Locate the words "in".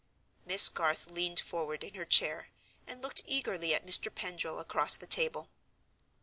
1.83-1.93